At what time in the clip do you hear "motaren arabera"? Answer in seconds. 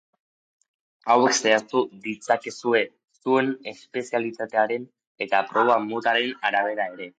5.93-6.93